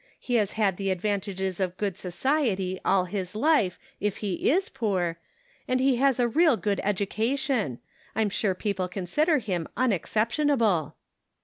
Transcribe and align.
He 0.19 0.33
has 0.33 0.53
had 0.53 0.77
the 0.77 0.89
advantages 0.89 1.59
of 1.59 1.77
good 1.77 1.95
society 1.95 2.79
all 2.83 3.05
his 3.05 3.35
life 3.35 3.77
\f 4.01 4.15
he 4.17 4.49
is 4.49 4.67
poor, 4.67 5.19
and 5.67 5.79
he 5.79 5.97
has 5.97 6.19
a 6.19 6.27
real 6.27 6.57
good 6.57 6.79
educa 6.83 7.37
tion. 7.37 7.77
I'm 8.15 8.31
sure 8.31 8.55
people 8.55 8.87
consider 8.87 9.37
him 9.37 9.67
unex 9.77 10.07
ceptionable." 10.07 10.93